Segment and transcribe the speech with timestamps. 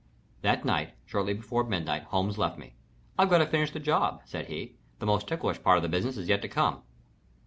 [0.41, 2.73] That night, shortly before midnight, Holmes left me.
[3.19, 4.77] "I've got to finish this job," said he.
[4.97, 6.81] "The most ticklish part of the business is yet to come."